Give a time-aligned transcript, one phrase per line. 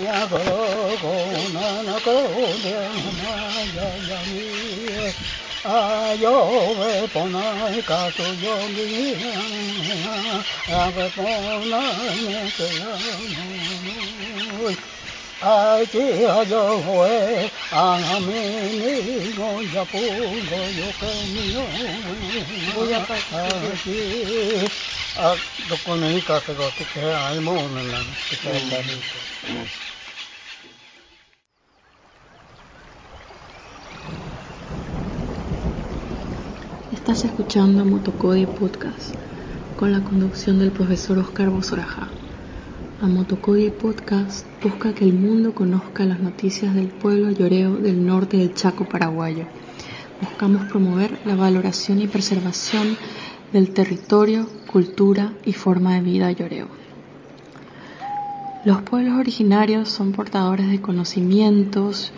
[0.00, 0.38] 呀个
[0.96, 2.12] 个那那个
[2.58, 2.88] 的
[3.22, 5.14] 那呀呀咪，
[5.62, 9.14] 啊哟喂不那嘎苏哟咪，
[10.66, 11.22] 啊喂不
[11.66, 12.98] 那那个呀。
[15.42, 15.98] ai chỉ
[16.48, 20.00] giờ hồi anh mi ni ngô ya pu
[20.46, 21.66] ngô yo ke ni yo
[23.30, 24.70] ai chỉ
[36.92, 39.14] Estás escuchando Motocode Podcast
[39.76, 42.08] con la conducción del profesor Oscar Bosoraja.
[43.02, 48.38] A Motocode Podcast busca que el mundo conozca las noticias del pueblo lloreo del norte
[48.38, 49.44] del Chaco paraguayo.
[50.22, 52.96] Buscamos promover la valoración y preservación
[53.52, 56.68] del territorio, cultura y forma de vida lloreo.
[58.64, 62.12] Los pueblos originarios son portadores de conocimientos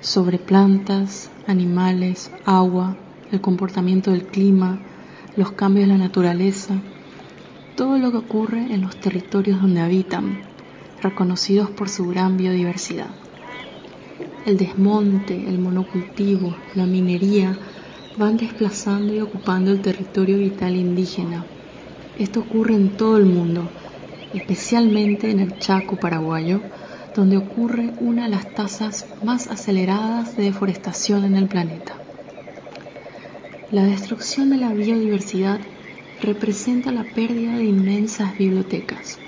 [0.00, 2.96] sobre plantas, animales, agua,
[3.30, 4.80] el comportamiento del clima,
[5.36, 6.74] los cambios de la naturaleza,
[7.76, 10.40] todo lo que ocurre en los territorios donde habitan,
[11.02, 13.10] reconocidos por su gran biodiversidad.
[14.46, 17.58] El desmonte, el monocultivo, la minería
[18.16, 21.44] van desplazando y ocupando el territorio vital indígena.
[22.18, 23.68] Esto ocurre en todo el mundo,
[24.32, 26.60] especialmente en el Chaco paraguayo,
[27.14, 31.94] donde ocurre una de las tasas más aceleradas de deforestación en el planeta.
[33.70, 35.60] La destrucción de la biodiversidad
[36.22, 39.18] representa la pérdida de inmensas bibliotecas,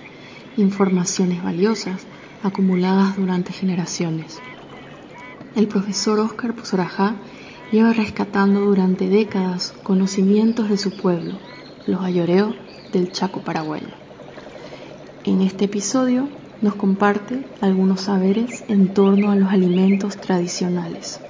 [0.57, 2.07] informaciones valiosas
[2.43, 4.41] acumuladas durante generaciones.
[5.57, 6.55] El profesor Oscar
[7.73, 11.35] lleva rescatando durante décadas conocimientos de su pueblo,
[11.87, 12.55] los ayoreos
[12.93, 13.89] del Chaco paraguayo.
[15.25, 16.29] En este episodio
[16.61, 21.21] nos comparte algunos saberes en torno a los alimentos tradicionales.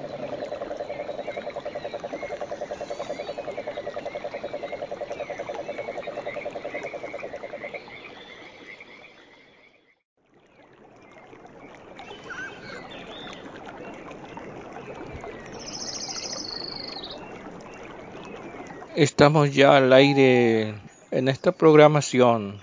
[19.07, 20.75] Estamos ya al aire
[21.13, 22.59] en esta programación.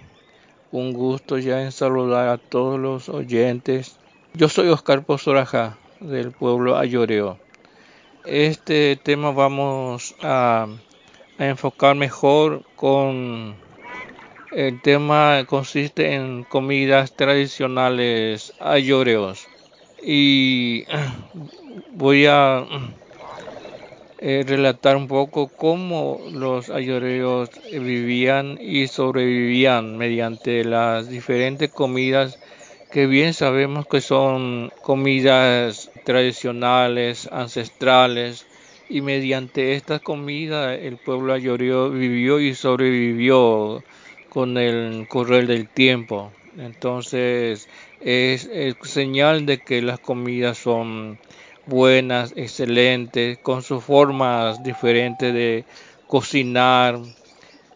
[0.74, 3.98] Un gusto ya en saludar a todos los oyentes.
[4.34, 7.40] Yo soy Oscar Pozoraja del pueblo Ayoreo.
[8.26, 10.68] Este tema vamos a,
[11.40, 13.56] enfocar mejor con
[14.52, 19.48] el tema consiste en comidas tradicionales ayoreos
[20.04, 20.84] y
[21.94, 22.66] voy a
[24.26, 32.40] eh, relatar un poco cómo los ayoreos vivían y sobrevivían mediante las diferentes comidas
[32.90, 38.46] que bien sabemos que son comidas tradicionales, ancestrales,
[38.90, 43.84] y mediante estas comidas el pueblo ayoreo vivió y sobrevivió
[44.30, 46.32] con el correr del tiempo.
[46.58, 47.68] Entonces
[48.00, 51.18] es, es señal de que las comidas son
[51.66, 55.66] buenas, excelentes, con sus formas diferentes de
[56.08, 57.00] cocinar.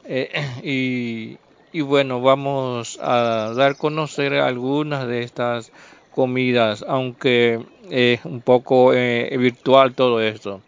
[0.06, 0.32] Eh,
[1.74, 5.72] y, bueno, vamos a dar a conocer algunas de estas
[6.12, 7.60] comidas, aunque
[7.92, 10.62] es un poco eh, virtual todo esto.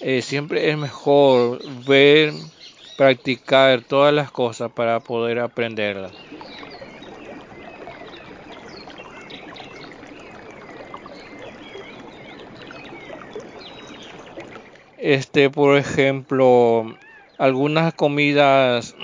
[0.00, 2.34] Eh, siempre es mejor ver,
[2.98, 6.12] practicar todas las cosas para poder aprenderlas.
[15.04, 16.96] Este por ejemplo
[17.36, 18.96] algunas comidas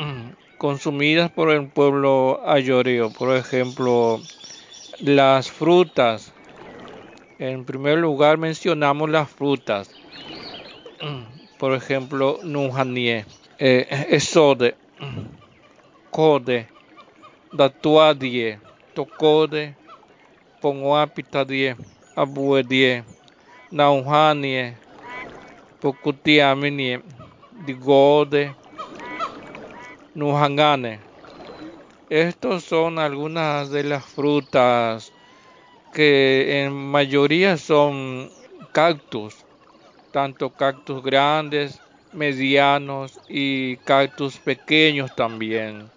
[0.57, 3.11] consumidas por el pueblo ayoreo.
[3.11, 4.19] Por ejemplo
[5.01, 6.33] las frutas.
[7.39, 9.91] En primer lugar mencionamos las frutas.
[11.59, 13.27] Por ejemplo nujanie
[13.59, 14.75] eh, esode
[16.11, 16.67] code
[17.53, 18.59] datuadie
[18.95, 19.75] tocode
[20.63, 21.77] ponguapitadie
[22.17, 23.05] abuedie
[25.81, 27.03] naujanie Pukutiamini,
[27.67, 28.55] Digode,
[30.15, 31.01] Nujangane.
[32.09, 35.13] Estos son algunas de las frutas
[35.93, 38.31] que en mayoría son
[38.73, 39.37] cactus,
[40.13, 41.81] tanto cactus grandes,
[42.13, 45.89] medianos y cactus pequeños también,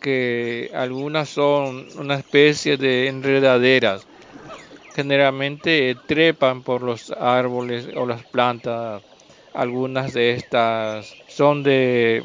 [0.00, 4.06] que algunas son una especie de enredaderas.
[4.94, 9.02] Generalmente trepan por los árboles o las plantas
[9.52, 12.24] algunas de estas son de,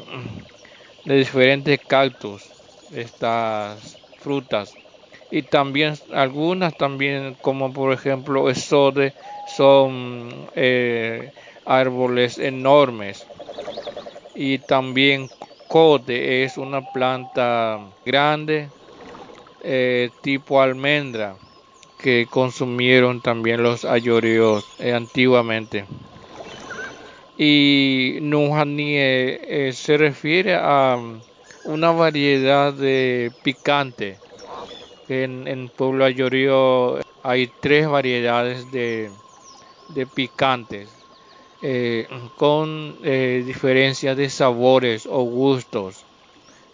[1.04, 2.54] diferentes cactus,
[2.90, 4.78] estas frutas.
[5.30, 9.14] y también algunas también como por ejemplo esode
[9.46, 11.32] son eh,
[11.64, 13.28] árboles enormes
[14.34, 15.30] y también
[15.66, 18.72] cote es una planta grande
[19.60, 21.38] eh, tipo almendra
[21.98, 25.86] que consumieron también los ayoreos eh, antiguamente.
[27.36, 30.98] Y Nujanie se refiere a
[31.64, 34.18] una variedad de picante
[35.08, 39.10] en, en Pueblo Ayorío hay tres variedades de,
[40.14, 40.88] picantes
[41.62, 46.04] eh, con eh, diferencias de sabores o gustos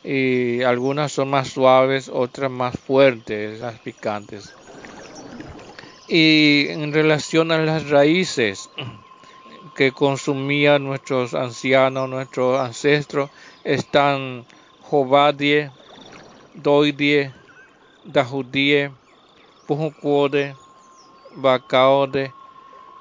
[0.03, 4.55] y algunas son más suaves, otras más fuertes, las picantes.
[6.09, 8.71] Y en relación a las raíces
[9.75, 13.31] que consumían nuestros ancianos, nuestros ancestros,
[13.64, 14.44] están
[14.82, 15.70] jovadie,
[16.55, 17.32] doidie,
[18.05, 18.90] dahudie,
[19.67, 20.55] pujucuode,
[21.37, 22.32] bacaode,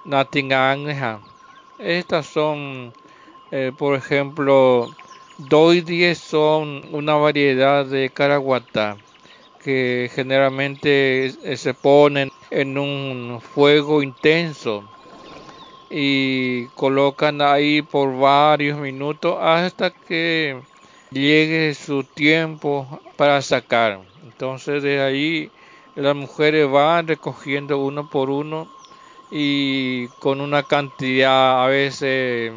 [0.06, 1.19] natingangneja.
[1.80, 2.94] Estas son,
[3.51, 4.89] eh, por ejemplo,
[5.38, 8.98] doidie son una variedad de caraguatá
[9.63, 14.83] que generalmente se ponen en un fuego intenso
[15.90, 20.62] y colocan ahí por varios minutos hasta que
[21.12, 24.02] llegue su tiempo para sacar.
[24.24, 25.52] Entonces de ahí
[25.96, 28.68] las mujeres van recogiendo uno por uno
[29.32, 32.52] y con una cantidad a veces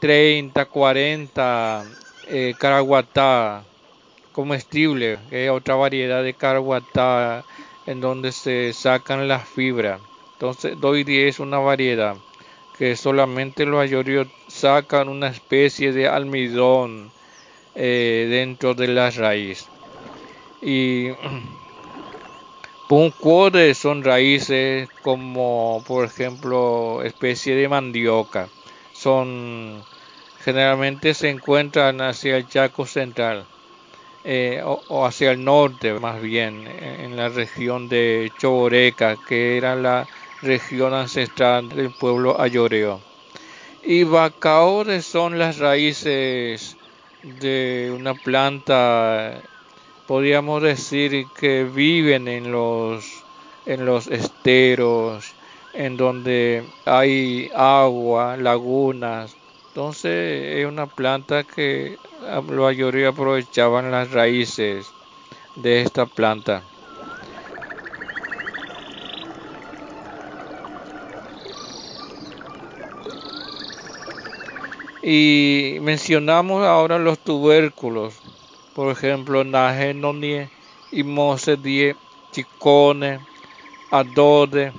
[0.00, 1.84] 30, 40
[2.28, 3.64] eh, caraguatá
[4.32, 7.44] comestible, que es otra variedad de caraguatá
[7.86, 10.00] en donde se sacan las fibras.
[10.34, 12.16] Entonces, doy es una variedad
[12.78, 17.10] que solamente los ayoríos sacan una especie de almidón
[17.74, 19.66] eh, dentro de la raíz.
[20.60, 21.08] Y
[22.88, 28.48] puncuode son raíces como por ejemplo especie de mandioca.
[28.92, 29.82] Son
[30.44, 33.44] generalmente se encuentran hacia el Chaco central
[34.24, 40.06] eh, o, hacia el norte más bien en la región de Choboreca que era la
[40.42, 43.00] región ancestral del pueblo ayoreo.
[43.82, 46.76] Y bacaores son las raíces
[47.22, 49.42] de una planta
[50.06, 53.24] podríamos decir que viven en los,
[53.66, 55.32] en los esteros,
[55.72, 59.34] en donde hay agua, lagunas.
[59.68, 64.86] Entonces es una planta que la mayoría aprovechaban las raíces
[65.56, 66.62] de esta planta.
[75.02, 78.14] Y mencionamos ahora los tubérculos
[78.74, 80.48] por ejemplo, Nagenonie,
[80.92, 81.94] Imosedie,
[82.32, 83.20] Chicone,
[83.90, 84.72] Adode,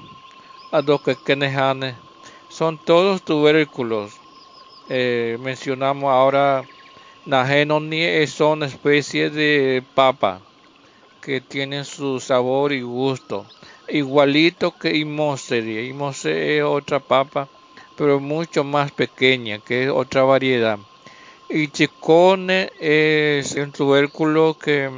[0.71, 1.95] Adoquequenejane,
[2.49, 4.13] son todos tubérculos.
[4.89, 6.63] Eh, mencionamos ahora
[7.25, 10.41] Nagenonie, son especies de papa
[11.21, 13.45] que tienen su sabor y gusto,
[13.87, 15.85] igualito que Imosedie.
[15.85, 17.47] Imosedie es otra papa,
[17.97, 20.79] pero mucho más pequeña, que es otra variedad.
[21.49, 24.89] Y chicone es un tubérculo que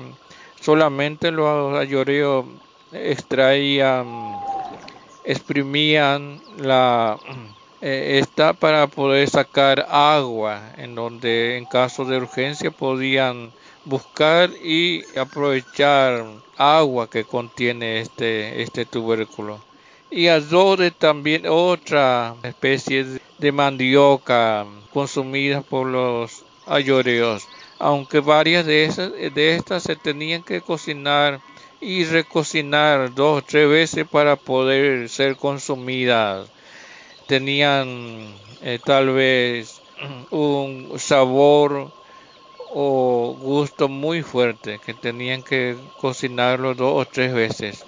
[0.62, 2.46] solamente los ayoreos
[2.92, 4.36] extraían,
[5.26, 7.18] exprimían la
[7.82, 13.52] eh, esta para poder sacar agua, en donde en caso de urgencia podían
[13.84, 16.26] buscar y aprovechar
[16.58, 19.60] agua que contiene este, este tubérculo.
[20.16, 27.46] Y azode también otra especie de mandioca consumida por los ayoreos,
[27.80, 31.42] aunque varias de, esas, de estas se tenían que cocinar
[31.82, 36.48] y recocinar dos o tres veces para poder ser consumidas.
[37.28, 39.82] Tenían eh, tal vez
[40.32, 41.92] un sabor
[42.74, 47.84] o gusto muy fuerte que tenían que cocinarlo dos o tres veces.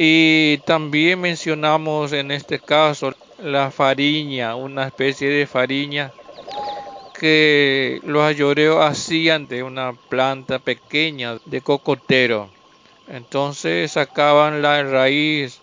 [0.00, 3.12] Y también mencionamos en este caso
[3.42, 6.12] la fariña, una especie de fariña
[7.18, 12.48] que los ayoreos hacían de una planta pequeña de cocotero.
[13.08, 15.60] Entonces sacaban la raíz.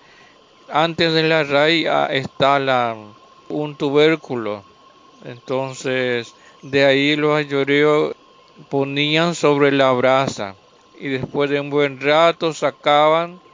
[0.67, 2.93] Antes de la raíz ah, está la,
[3.47, 4.63] un tubérculo.
[5.23, 8.13] Entonces de ahí los ayoreos
[8.67, 10.55] ponían sobre la brasa
[10.99, 13.44] y después de un buen rato sacaban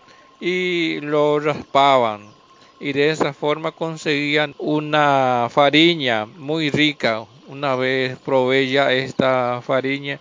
[0.41, 2.31] y lo raspaban
[2.79, 7.25] y de esa forma conseguían una fariña muy rica.
[7.47, 10.19] Una vez probé ya esta fariña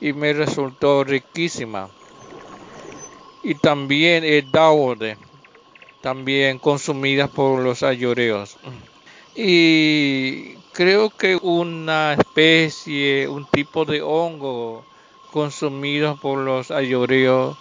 [0.00, 1.88] y me resultó riquísima.
[3.44, 5.16] y también el daode,
[6.00, 8.56] también consumidas por los ayoreos.
[9.34, 14.84] Y creo que una especie, un tipo de hongo
[15.32, 17.56] consumido por los ayoreos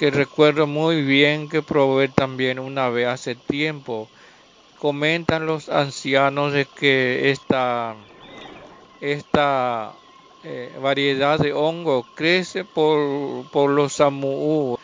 [0.00, 4.08] que recuerdo muy bien que probé también una vez hace tiempo.
[4.78, 7.94] Comentan los ancianos de que esta,
[9.02, 9.92] esta
[10.42, 14.78] eh, variedad de hongo crece por, por los samú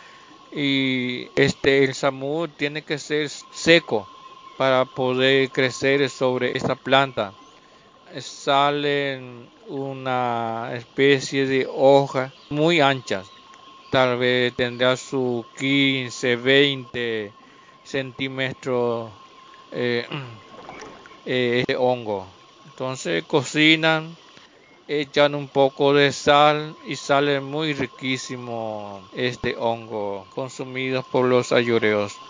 [0.54, 4.06] y este el samú tiene que ser seco
[4.58, 7.32] para poder crecer sobre esta planta.
[8.20, 13.26] Salen una especie de hojas muy anchas
[13.90, 17.36] tal vez tendrá su 15, 20
[17.82, 19.14] centímetros
[19.70, 20.06] eh,
[21.24, 22.36] eh, de hongo.
[22.64, 24.18] Entonces cocinan,
[24.88, 32.25] echan un poco de sal y sale muy riquísimo este hongo consumido por los ayureos.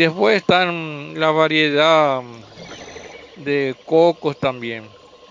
[0.00, 2.22] Después están la variedad
[3.36, 4.88] de cocos también,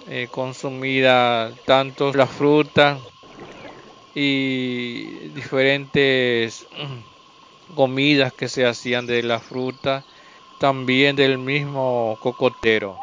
[0.07, 2.99] eh, consumida tanto la fruta
[4.13, 6.67] y diferentes
[7.75, 10.03] comidas que se hacían de la fruta,
[10.59, 12.95] también del mismo cocotero.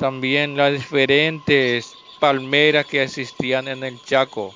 [0.00, 4.52] También las diferentes palmeras que existían en el Chaco,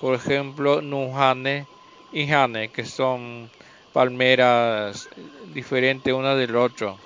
[0.00, 1.66] por ejemplo, Nujane
[2.12, 3.48] y Jane, que son
[3.92, 5.08] palmeras
[5.52, 6.98] diferentes una del otro.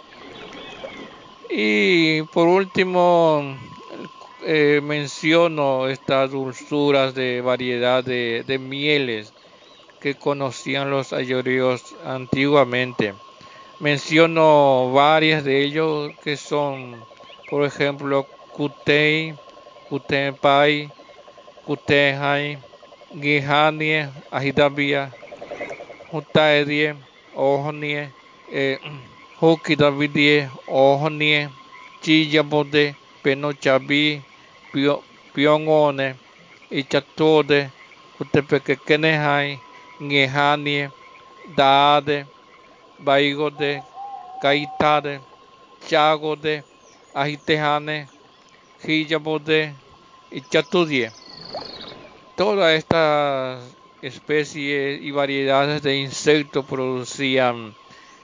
[1.50, 3.56] Y por último,
[4.46, 9.32] eh, menciono estas dulzuras de variedad de, mieles
[10.00, 13.14] que conocían los ayoríos antiguamente.
[13.80, 17.02] Menciono varias de ellos que son,
[17.48, 19.34] por ejemplo, Kutei,
[19.88, 20.90] Kutenpai,
[21.64, 22.58] Kutehai,
[23.20, 25.14] Gihanie, Ajidabia,
[26.14, 26.94] Hutaerie,
[27.37, 28.09] Ohonie,
[28.52, 28.78] eh,
[29.40, 31.49] Hoki Davidie, Ohonie,
[32.02, 34.23] Chiyabode, Penochabi,
[35.35, 36.14] Pyongone,
[36.71, 37.71] Ichatode,
[38.21, 39.59] Utepekekenehai,
[40.02, 40.90] Ngehanie,
[41.56, 42.26] Daade,
[43.04, 43.83] Baigode,
[44.40, 45.21] Kaitade,
[45.88, 46.62] Chagode,
[47.14, 48.06] Agitehane,
[48.85, 49.75] Hijabode
[50.30, 51.11] y Chatudie.
[52.37, 53.64] Todas estas
[54.06, 57.75] especies y variedades de insectos producían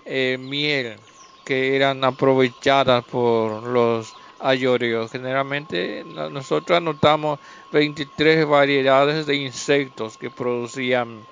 [0.04, 0.98] eh, miel
[1.44, 5.10] que eran aprovechadas por los ayoreos.
[5.10, 7.40] Generalmente nosotros anotamos
[7.72, 11.26] 23 variedades de insectos que producían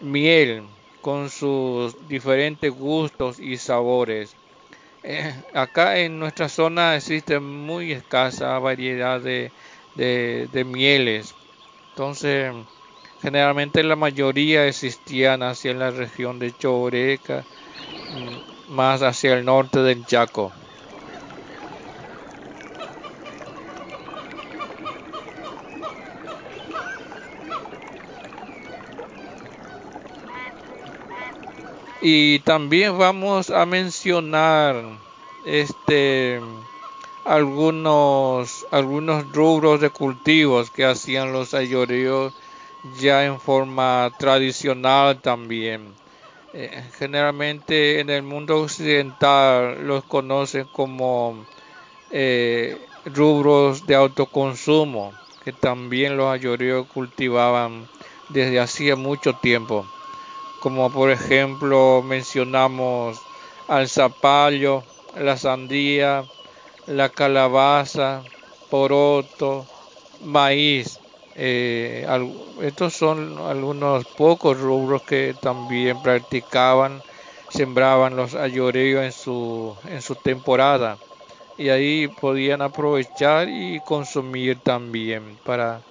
[0.00, 0.64] miel
[1.00, 4.36] con sus diferentes gustos y sabores.
[5.02, 9.52] Eh, acá en nuestra zona existe muy escasa variedad de,
[9.94, 11.34] de mieles.
[11.90, 12.52] Entonces,
[13.22, 17.44] Generalmente la mayoría existían hacia la región de Choreca,
[18.68, 20.52] más hacia el norte del Chaco.
[32.02, 34.82] Y también vamos a mencionar
[35.44, 36.40] este
[37.26, 42.32] algunos algunos rubros de cultivos que hacían los ayoreos
[43.00, 45.94] ya en forma tradicional también.
[46.52, 51.46] Eh, generalmente en el mundo occidental los conocen como
[52.10, 55.12] eh, rubros de autoconsumo,
[55.44, 57.88] que también los ayoreos cultivaban
[58.28, 59.86] desde hacía mucho tiempo.
[60.60, 63.20] Como por ejemplo mencionamos
[63.68, 64.84] al zapallo,
[65.16, 66.24] la sandía,
[66.86, 68.22] la calabaza,
[68.70, 69.66] poroto,
[70.24, 70.99] maíz.
[71.34, 72.06] Eh,
[72.60, 77.02] estos son algunos pocos rubros que también practicaban,
[77.48, 80.98] sembraban los ayoreos en su, en su temporada
[81.56, 85.82] y ahí podían aprovechar y consumir también para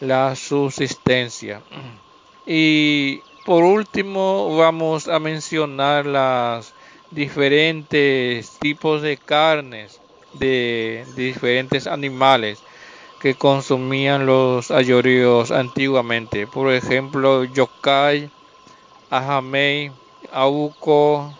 [0.00, 1.64] la subsistencia.
[2.44, 6.74] Y por último vamos a mencionar las
[7.10, 10.02] diferentes tipos de carnes
[10.32, 12.64] de diferentes animales
[13.20, 16.46] que consumían los ayoríos antiguamente.
[16.46, 18.30] Por ejemplo, yokai,
[19.10, 19.92] ajamei,
[20.32, 21.30] auco,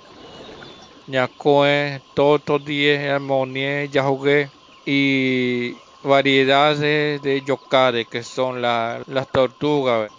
[1.06, 4.50] ñacoe, totodie, amonie, yajugue
[4.84, 10.10] y variedades de yokade que son las tortugas.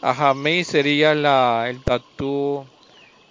[0.00, 2.64] Ajamei sería el tatú,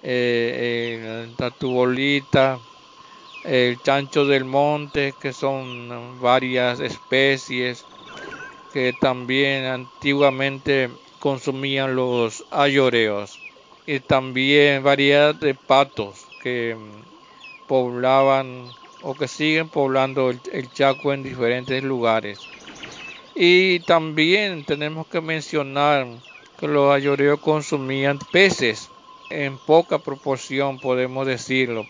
[0.03, 2.59] eh, el tatú bolita,
[3.43, 7.85] el chancho del monte, que son varias especies
[8.73, 13.39] que también antiguamente consumían los ayoreos
[13.85, 16.77] y también variedad de patos que
[17.67, 18.69] poblaban
[19.01, 22.39] o que siguen poblando el, Chaco en diferentes lugares.
[23.35, 26.07] Y también tenemos que mencionar
[26.59, 28.89] que los ayoreos consumían peces
[29.29, 31.87] en poca proporción, podemos decirlo,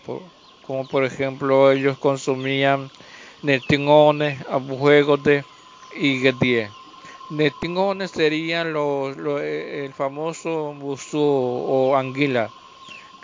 [0.72, 2.90] como por ejemplo ellos consumían
[3.42, 5.44] netingones, abujegotes
[5.94, 6.70] y guedie.
[7.28, 12.48] Netingones serían los, el famoso busú o anguila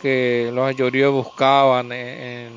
[0.02, 2.52] que los ayoríos buscaban en,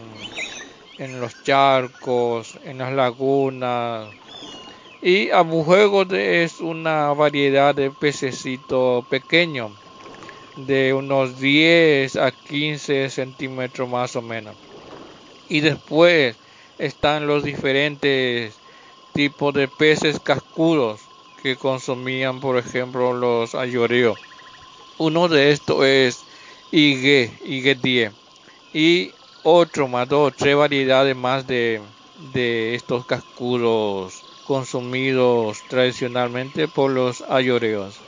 [0.98, 4.10] en, los charcos, en las lagunas.
[5.02, 9.72] Y abujegote es una variedad de pececito pequeño
[10.58, 14.54] de unos 10 a 15 centímetros más o menos.
[15.52, 16.38] Y después
[16.80, 18.56] están los diferentes
[19.14, 21.02] tipos de peces cascudos
[21.44, 24.18] que consumían, por ejemplo, los ayoreos.
[24.98, 26.24] Uno de estos es
[26.72, 28.14] Igue, Igue 10.
[28.74, 29.12] Y
[29.44, 31.82] otro más, dos, tres variedades más de,
[32.34, 38.01] de estos cascudos consumidos tradicionalmente por los ayoreos.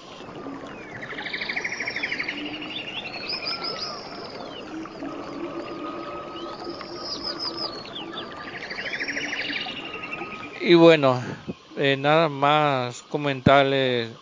[10.65, 11.21] Y bueno,
[11.75, 14.17] eh, nada más comentarles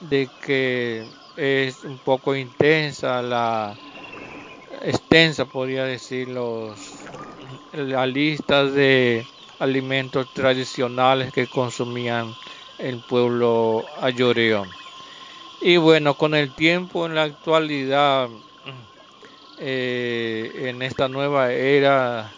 [0.00, 3.78] de que es un poco intensa la
[4.82, 7.04] extensa podría decir los
[7.72, 9.28] la lista de
[9.60, 12.34] alimentos tradicionales que consumían
[12.78, 14.66] el pueblo ayoreo.
[15.60, 18.30] Y bueno con el tiempo en la actualidad
[19.58, 22.35] eh, en esta nueva era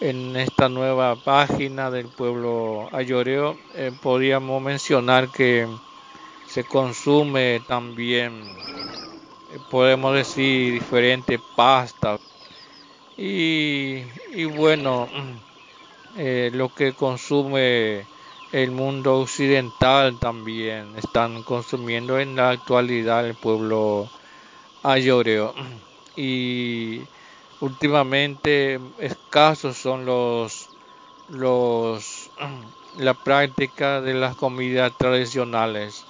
[0.00, 5.66] en esta nueva página del pueblo ayoreo eh, podríamos mencionar que
[6.46, 8.30] se consume también
[9.52, 12.20] eh, podemos decir diferentes pastas
[13.16, 14.04] y,
[14.44, 15.08] bueno
[16.16, 18.04] eh, lo que consume
[18.52, 24.08] el mundo occidental también están consumiendo en la actualidad el pueblo
[24.82, 25.54] ayoreo.
[26.18, 27.00] Y
[27.60, 30.68] últimamente escasos son los
[31.28, 32.30] los
[32.98, 36.04] la práctica de las comidas tradicionales.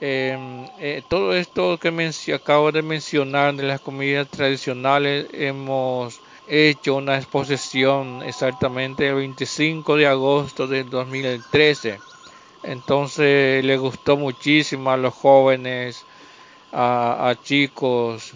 [0.00, 1.90] Em, eh, todo esto que
[2.34, 6.18] acabo de mencionar de las comidas tradicionales hemos
[6.48, 12.00] hecho una exposición exactamente el 25 de agosto del 2013
[12.64, 16.04] entonces le gustó muchísimo a los jóvenes
[16.72, 18.32] a, a chicos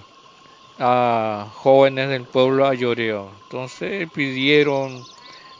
[0.79, 3.31] a jóvenes del pueblo ayoreo.
[3.45, 5.03] Entonces pidieron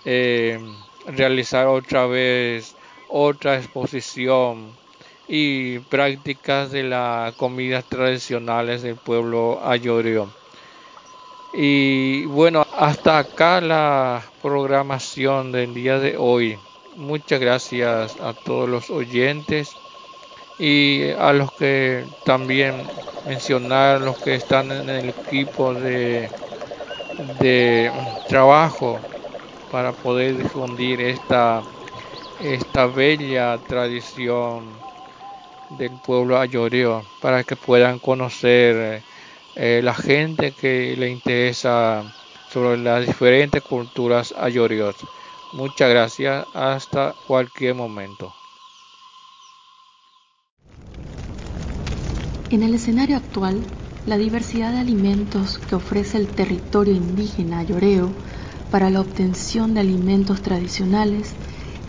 [0.05, 0.59] eh,
[1.07, 2.77] realizar otra vez
[3.09, 4.71] otra exposición
[5.29, 10.31] y prácticas de las comidas tradicionales del pueblo ayoreo.
[11.53, 16.59] Y bueno, hasta acá la programación del día de hoy.
[16.97, 19.75] Muchas gracias a todos los oyentes
[20.59, 22.91] y a los que también
[23.25, 26.33] mencionar los que están en el equipo de,
[27.11, 27.93] de
[28.27, 29.07] trabajo
[29.69, 31.65] para poder difundir esta,
[32.39, 34.85] esta bella tradición
[35.69, 39.05] del pueblo ayoreo para que puedan conocer
[39.55, 42.05] eh, la gente que le interesa
[42.47, 44.97] sobre las diferentes culturas ayoreos.
[45.53, 48.37] Muchas gracias, hasta cualquier momento.
[52.49, 53.61] En el escenario actual,
[54.07, 58.09] la diversidad de alimentos que ofrece el territorio indígena ayoreo
[58.71, 61.35] para la obtención de alimentos tradicionales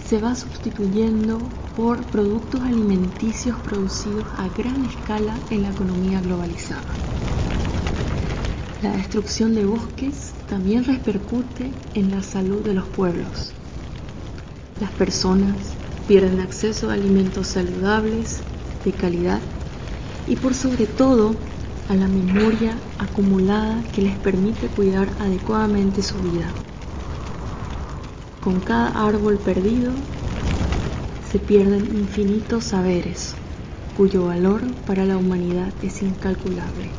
[0.10, 1.38] se va sustituyendo
[1.76, 6.96] por productos alimenticios producidos a gran escala en la economía globalizada.
[8.82, 13.54] La destrucción de bosques también repercute en la salud de los pueblos.
[14.80, 15.56] Las personas
[16.08, 18.42] pierden acceso a alimentos saludables,
[18.84, 19.42] de calidad
[20.28, 21.36] y por sobre todo
[21.90, 26.48] a la memoria acumulada que les permite cuidar adecuadamente su vida.
[28.44, 29.92] Con cada árbol perdido
[31.32, 33.36] se pierden infinitos saberes
[33.98, 36.90] cuyo valor para la humanidad es incalculable.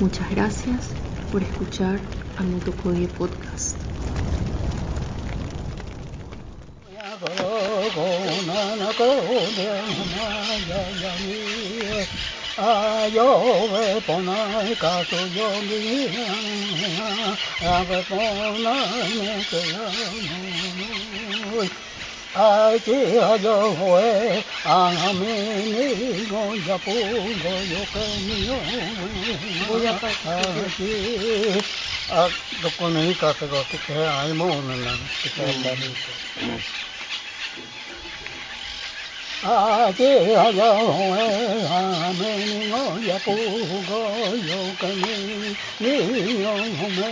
[0.00, 0.90] Muchas gracias
[1.32, 1.98] por escuchar
[2.38, 3.76] a Motocodie Podcast.
[13.12, 15.78] yo ve pona ka tu yo mi
[17.60, 19.62] a ve pona ne ke
[22.34, 26.94] a ti a yo hoe a mi ni go ya pu
[27.42, 28.58] go yo ke mi yo
[30.24, 30.92] a ti
[32.08, 32.30] a
[32.62, 35.46] do ko ne ka se go ki ke ai mo na na ki ke
[39.42, 43.34] ake agahoe ame ningo yapu
[43.88, 47.08] go yokame ninyo home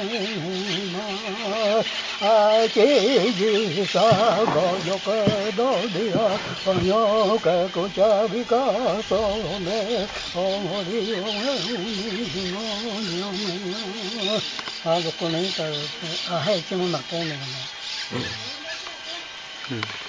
[0.92, 1.06] ma
[2.20, 4.04] ake jisa
[4.54, 6.26] go yoke do dia
[6.66, 14.42] onyo ke kucha vika so me omori oe uningo nyome
[14.84, 15.64] a lo con ahí está
[16.26, 17.37] ahí tengo una pena
[19.70, 20.03] Mm-hmm.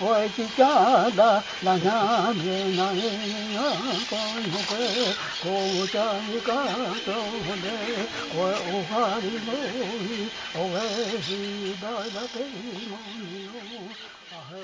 [0.00, 3.58] 我一家的那娘们那呀，
[4.08, 4.72] 光荣的
[5.42, 5.44] 国
[5.88, 5.96] 家
[6.30, 6.48] 一个
[7.04, 7.08] 走
[7.58, 7.66] 的，
[8.32, 8.38] 我
[8.70, 9.48] 无法的努
[10.06, 10.08] 力，
[10.54, 10.76] 我为
[11.20, 11.26] 时
[11.82, 12.96] 代的背梦
[13.42, 13.58] 哟，
[14.30, 14.54] 啊嘿。